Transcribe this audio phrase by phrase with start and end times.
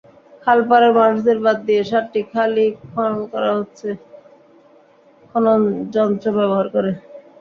[0.43, 3.87] খালপাড়ের মানুষদের বাদ দিয়ে সাতটি খালই খনন করা হচ্ছে
[5.29, 6.91] খননযন্ত্র ব্যবহার করে।